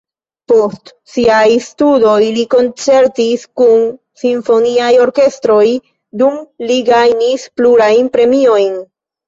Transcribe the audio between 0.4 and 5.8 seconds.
Post siaj studoj li koncertis kun simfoniaj orkestroj,